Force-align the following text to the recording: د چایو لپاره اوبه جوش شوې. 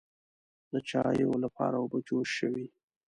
د 0.71 0.73
چایو 0.89 1.31
لپاره 1.43 1.75
اوبه 1.83 1.99
جوش 2.07 2.29
شوې. 2.39 2.65